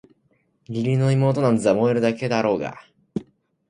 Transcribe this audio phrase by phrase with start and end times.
[0.67, 2.87] 義理の妹なんざ萌えるだけだろうがあ！